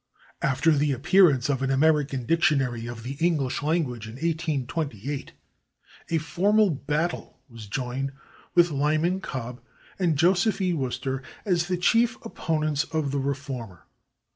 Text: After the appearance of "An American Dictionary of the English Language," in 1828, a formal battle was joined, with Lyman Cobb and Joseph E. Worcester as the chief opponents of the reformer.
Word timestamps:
After 0.41 0.71
the 0.71 0.93
appearance 0.93 1.47
of 1.47 1.61
"An 1.61 1.69
American 1.69 2.25
Dictionary 2.25 2.87
of 2.87 3.03
the 3.03 3.17
English 3.23 3.61
Language," 3.61 4.07
in 4.07 4.13
1828, 4.13 5.33
a 6.09 6.17
formal 6.17 6.71
battle 6.71 7.37
was 7.47 7.67
joined, 7.67 8.11
with 8.55 8.71
Lyman 8.71 9.21
Cobb 9.21 9.61
and 9.99 10.17
Joseph 10.17 10.59
E. 10.59 10.73
Worcester 10.73 11.21
as 11.45 11.67
the 11.67 11.77
chief 11.77 12.17
opponents 12.25 12.83
of 12.85 13.11
the 13.11 13.19
reformer. 13.19 13.85